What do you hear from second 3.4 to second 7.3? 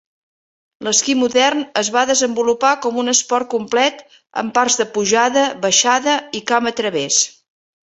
complet amb parts de pujada, baixada i camp a través.